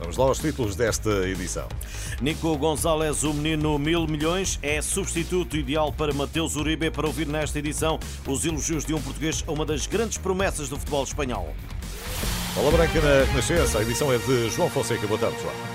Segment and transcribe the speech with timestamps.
[0.00, 1.68] Vamos lá aos títulos desta edição.
[2.22, 7.58] Nico Gonzalez, o menino mil milhões, é substituto ideal para Mateus Uribe para ouvir nesta
[7.58, 11.54] edição os elogios de um português a uma das grandes promessas do futebol espanhol.
[12.54, 15.06] Bola Branca na Renascença, a edição é de João Fonseca.
[15.06, 15.69] Boa tarde, João.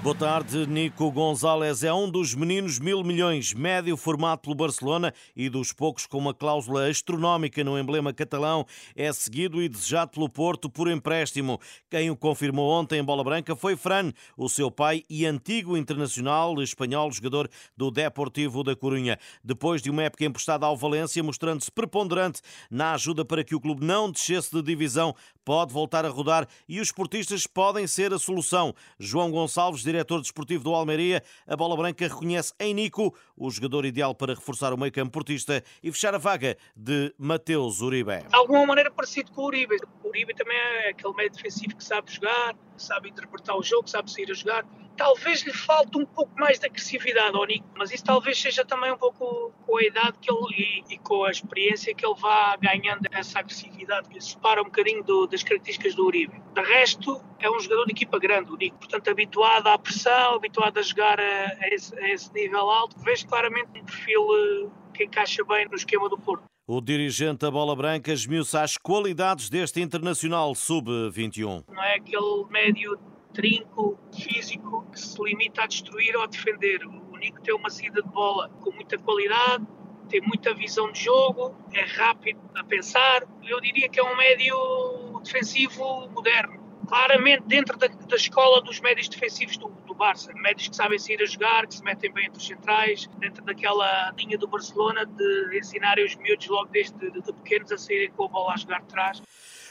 [0.00, 0.64] Boa tarde.
[0.64, 6.06] Nico Gonzalez é um dos meninos mil milhões, médio formado pelo Barcelona e dos poucos
[6.06, 8.64] com uma cláusula astronómica no emblema catalão.
[8.94, 11.60] É seguido e desejado pelo Porto por empréstimo.
[11.90, 16.62] Quem o confirmou ontem em Bola Branca foi Fran, o seu pai e antigo internacional
[16.62, 19.18] espanhol, jogador do Deportivo da Corunha.
[19.42, 23.84] Depois de uma época emprestada ao Valência, mostrando-se preponderante na ajuda para que o clube
[23.84, 28.74] não descesse de divisão, pode voltar a rodar e os esportistas podem ser a solução.
[28.98, 34.14] João Gonçalves, diretor desportivo do Almeria, a Bola Branca reconhece em Nico o jogador ideal
[34.14, 38.18] para reforçar o meio-campo portista e fechar a vaga de Mateus Uribe.
[38.28, 39.76] De alguma maneira parecido com o Uribe.
[40.02, 44.10] O Uribe também é aquele meio defensivo que sabe jogar, sabe interpretar o jogo, sabe
[44.10, 44.64] sair a jogar
[44.98, 48.92] talvez lhe falte um pouco mais de agressividade ao Nico, mas isso talvez seja também
[48.92, 52.56] um pouco com a idade que ele e, e com a experiência que ele vá
[52.56, 56.42] ganhando essa agressividade que separa um bocadinho do, das características do Uribe.
[56.52, 60.78] De resto, é um jogador de equipa grande, o Nico, portanto habituado à pressão, habituado
[60.78, 65.04] a jogar a, a, esse, a esse, nível alto, vejo claramente um perfil uh, que
[65.04, 66.42] encaixa bem no esquema do Porto.
[66.66, 71.64] O dirigente da Bola Branca esmiuça as qualidades deste Internacional Sub-21.
[71.68, 72.98] Não é aquele médio
[73.38, 76.84] trinco físico que se limita a destruir ou a defender.
[76.84, 79.64] O Nico tem uma saída de bola com muita qualidade,
[80.08, 83.22] tem muita visão de jogo, é rápido a pensar.
[83.46, 86.57] Eu diria que é um médio defensivo moderno.
[86.88, 90.32] Claramente dentro da, da escola dos médios defensivos do, do, Barça.
[90.32, 94.12] Médios que sabem sair a jogar, que se metem bem entre os centrais, dentro daquela
[94.16, 98.24] linha do Barcelona de ensinarem os miúdos logo desde de, de pequenos a saírem com
[98.24, 99.22] a bola a jogar de trás.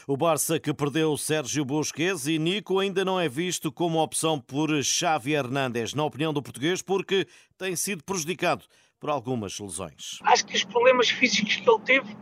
[0.06, 4.70] O Barça que perdeu Sérgio Busquets e Nico ainda não é visto como opção por
[4.82, 7.26] Xavi Hernández, na opinião do português, porque
[7.58, 8.64] tem sido prejudicado
[9.00, 10.18] por algumas lesões.
[10.22, 12.16] Acho que os problemas físicos que ele teve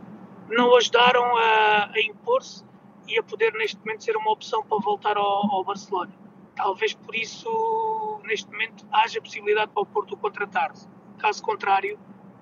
[0.49, 2.66] não ajudaram a, a impor-se
[3.07, 6.11] e a poder neste momento ser uma opção para voltar ao, ao, Barcelona.
[6.55, 10.87] Talvez por isso, neste momento, haja possibilidade para o Porto contratar-se.
[11.17, 11.99] Caso contrário,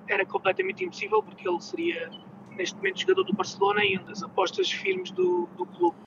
[0.08, 2.10] era completamente impossível, porque ele seria
[2.52, 5.98] neste momento jogador do Barcelona e uma das apostas firmes do, do clube.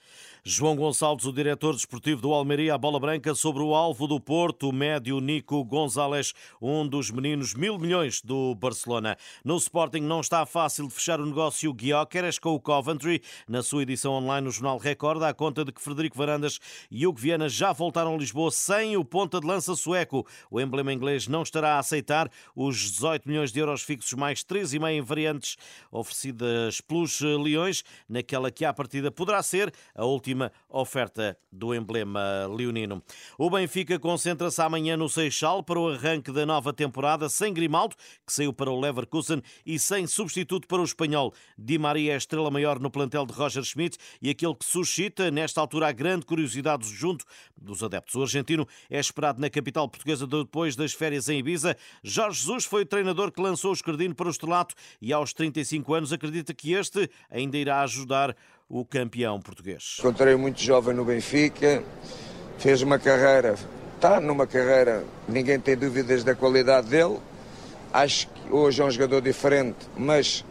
[0.44, 4.68] João Gonçalves, o diretor desportivo do Almeria, a bola branca sobre o alvo do Porto,
[4.68, 6.32] o médio Nico Gonzalez,
[6.62, 9.16] um dos meninos mil milhões do Barcelona.
[9.44, 13.20] No Sporting não está fácil de fechar o negócio Guióqueres com o Coventry.
[13.48, 16.58] Na sua edição online, o Jornal Record dá conta de que Frederico Varandas
[16.90, 20.26] e Hugo Viana já voltaram a Lisboa sem o ponta de lança sueco.
[20.50, 24.88] O emblema inglês não estará a aceitar os 18 milhões de euros fixos mais 3,5
[24.88, 25.56] em variantes
[25.90, 32.46] oferecidas pelos Leões, naquela que à partida poderá ser a última última oferta do emblema
[32.54, 33.02] leonino.
[33.38, 37.96] O Benfica concentra-se amanhã no Seixal para o arranque da nova temporada, sem Grimaldo,
[38.26, 41.32] que saiu para o Leverkusen, e sem substituto para o espanhol.
[41.56, 45.60] Di Maria é estrela maior no plantel de Roger Schmidt e aquele que suscita, nesta
[45.60, 47.24] altura, a grande curiosidade junto
[47.56, 48.14] dos adeptos.
[48.14, 51.76] O argentino é esperado na capital portuguesa depois das férias em Ibiza.
[52.02, 55.94] Jorge Jesus foi o treinador que lançou o escardino para o estrelato e aos 35
[55.94, 58.36] anos acredita que este ainda irá ajudar
[58.68, 59.96] o campeão português.
[59.98, 61.82] Encontrei muito jovem no Benfica,
[62.58, 63.54] fez uma carreira,
[63.94, 67.18] está numa carreira, ninguém tem dúvidas da qualidade dele.
[67.92, 70.44] Acho que hoje é um jogador diferente, mas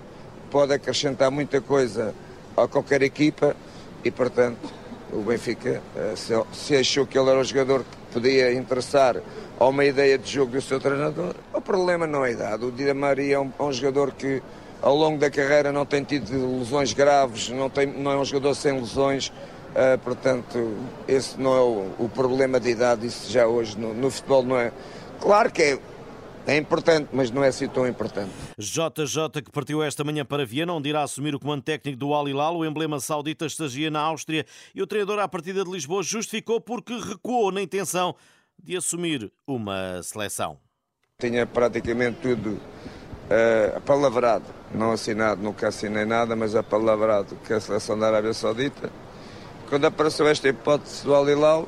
[0.49, 2.15] pode acrescentar muita coisa
[2.55, 3.55] a qualquer equipa
[4.03, 4.73] e, portanto,
[5.13, 6.13] o Benfica, eh,
[6.51, 9.17] se achou que ele era o jogador que podia interessar
[9.59, 12.65] a uma ideia de jogo do seu treinador, o problema não é a idade.
[12.65, 14.41] O Di Maria é um, é um jogador que
[14.81, 18.53] ao longo da carreira não tem tido lesões graves, não, tem, não é um jogador
[18.55, 20.77] sem lesões, uh, portanto,
[21.07, 24.57] esse não é o, o, problema de idade, isso já hoje no, no futebol não
[24.57, 24.71] é.
[25.19, 25.79] Claro que é,
[26.45, 28.31] é importante, mas não é assim tão importante.
[28.57, 32.27] JJ, que partiu esta manhã para Viena, onde irá assumir o comando técnico do Al
[32.27, 36.61] Hilal, o emblema saudita estagia na Áustria e o treinador à partida de Lisboa justificou
[36.61, 38.15] porque recuou na intenção
[38.61, 40.57] de assumir uma seleção.
[41.19, 42.59] Tinha praticamente tudo
[43.29, 48.89] uh, apalavrado, não assinado, nunca assinei nada, mas apalavrado que a seleção da Arábia Saudita.
[49.69, 51.67] Quando apareceu esta hipótese do Al Hilal,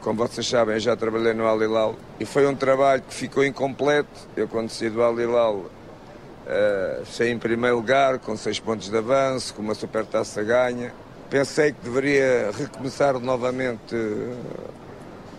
[0.00, 3.44] como vocês sabem, eu já trabalhei no Al Hilal e foi um trabalho que ficou
[3.44, 4.28] incompleto.
[4.36, 8.96] Eu, quando saí do Al Hilal, uh, saí em primeiro lugar, com seis pontos de
[8.96, 10.92] avanço, com uma supertaça ganha.
[11.28, 13.96] Pensei que deveria recomeçar novamente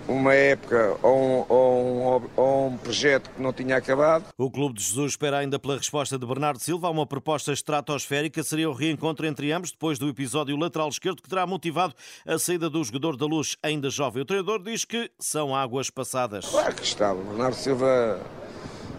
[0.08, 4.26] uma época ou um, ou, um, ou um, projeto que não tinha acabado.
[4.38, 8.44] O Clube de Jesus espera ainda pela resposta de Bernardo Silva a uma proposta estratosférica.
[8.44, 11.94] Seria o reencontro entre ambos depois do episódio lateral esquerdo que terá motivado
[12.26, 14.22] a saída do jogador da luz ainda jovem.
[14.22, 16.46] O treinador diz que são águas passadas.
[16.46, 17.14] Claro que está.
[17.14, 18.22] Bernardo Silva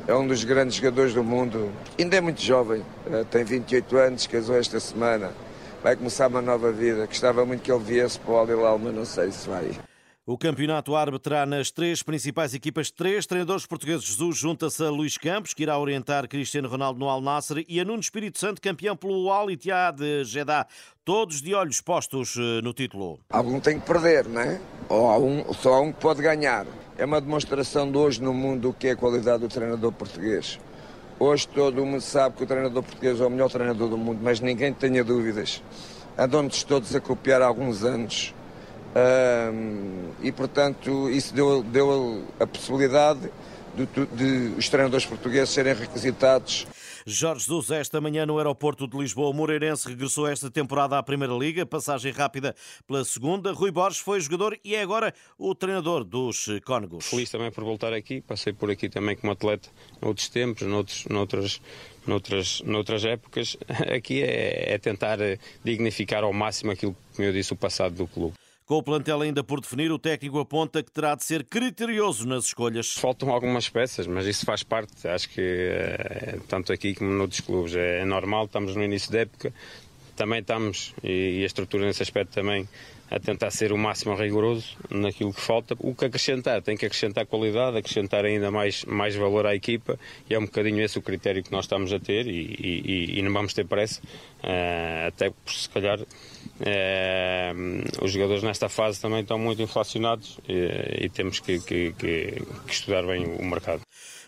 [0.06, 1.70] é um dos grandes jogadores do mundo.
[1.98, 5.32] Ainda é muito jovem, eh, tem 28 anos, casou esta semana.
[5.82, 7.06] Vai começar uma nova vida.
[7.06, 9.70] Gostava muito que ele viesse para o Al mas não sei se vai.
[10.28, 14.06] O campeonato árabe terá nas três principais equipas três treinadores portugueses.
[14.06, 17.84] Jesus junta-se a Luís Campos, que irá orientar Cristiano Ronaldo no Al Nasser, e a
[17.84, 20.66] Nuno Espírito Santo, campeão pelo Al Ittihad de Jeddah.
[21.04, 23.20] Todos de olhos postos eh, no título.
[23.30, 24.60] Algum tem que perder, não é?
[24.88, 26.66] Ou há um, só há um que pode ganhar.
[26.98, 30.58] É uma demonstração de hoje no mundo o que é a qualidade do treinador português.
[31.20, 34.40] Hoje todo mundo sabe que o treinador português é o melhor treinador do mundo, mas
[34.40, 35.62] ninguém tenha dúvidas.
[36.18, 38.34] Andam-nos todos a copiar há alguns anos
[38.96, 43.30] um, e, portanto, isso deu, deu a possibilidade
[43.74, 46.66] de, de, os treinadores portugueses serem requisitados.
[47.08, 51.34] Jorge Jesus, esta manhã no aeroporto de Lisboa, o Moreirense regressou esta temporada à Primeira
[51.34, 52.54] Liga, passagem rápida
[52.86, 53.52] pela segunda.
[53.52, 57.06] Rui Borges foi jogador e é agora o treinador dos Cónegos.
[57.06, 59.68] Feliz também por voltar aqui, passei por aqui também como atleta
[60.00, 61.60] noutros tempos, noutros, noutras,
[62.06, 63.56] noutras, noutras épocas.
[63.94, 65.18] Aqui é, é tentar
[65.62, 68.34] dignificar ao máximo aquilo que, como eu disse, o passado do clube.
[68.66, 72.46] Com o plantel ainda por definir, o técnico aponta que terá de ser criterioso nas
[72.46, 72.94] escolhas.
[72.94, 75.06] Faltam algumas peças, mas isso faz parte.
[75.06, 78.46] Acho que é, tanto aqui como noutros clubes é, é normal.
[78.46, 79.54] Estamos no início da época,
[80.16, 82.68] também estamos, e, a estrutura nesse aspecto também
[83.08, 85.76] a tentar ser o máximo rigoroso naquilo que falta.
[85.78, 89.96] O que acrescentar, tem que acrescentar qualidade, acrescentar ainda mais, mais valor à equipa
[90.28, 93.22] e é um bocadinho esse o critério que nós estamos a ter e, e, e
[93.22, 94.00] não vamos ter pressa,
[94.42, 96.00] uh, até por se calhar
[98.02, 102.72] os jogadores nesta fase também estão muito inflacionados e, e temos que, que, que, que
[102.72, 103.85] estudar bem o mercado.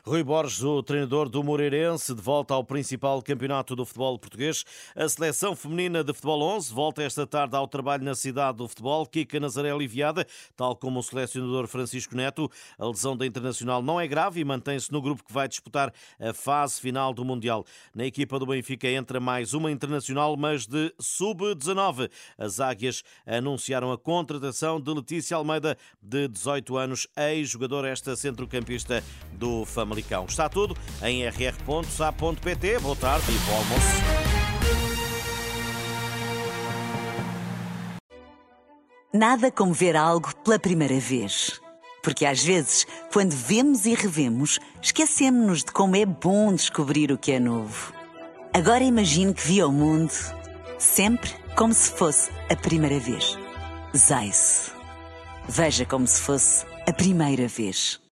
[0.08, 4.64] Rui Borges, o treinador do Moreirense, de volta ao principal campeonato do futebol português.
[4.96, 9.04] A seleção feminina de futebol 11 volta esta tarde ao trabalho na cidade do futebol.
[9.04, 10.26] Kika Nazaré aliviada,
[10.56, 12.50] tal como o selecionador Francisco Neto.
[12.78, 16.32] A lesão da Internacional não é grave e mantém-se no grupo que vai disputar a
[16.32, 17.66] fase final do Mundial.
[17.94, 22.10] Na equipa do Benfica entra mais uma Internacional, mas de sub-19.
[22.38, 29.66] As Águias anunciaram a contratação de Letícia Almeida, de 18 anos, ex-jogador esta centrocampista do
[29.66, 29.97] Famalicão.
[29.98, 30.26] Famalicão.
[30.28, 32.78] Está tudo em rr.sa.pt.
[32.78, 33.88] Boa tarde e bom almoço.
[39.12, 41.60] Nada como ver algo pela primeira vez.
[42.02, 47.32] Porque às vezes, quando vemos e revemos, esquecemos-nos de como é bom descobrir o que
[47.32, 47.92] é novo.
[48.54, 50.12] Agora imagine que viu o mundo
[50.78, 53.36] sempre como se fosse a primeira vez.
[53.96, 54.70] Zais.
[55.48, 58.00] Veja como se fosse a primeira vez.